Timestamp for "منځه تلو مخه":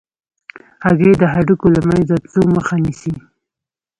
1.89-2.75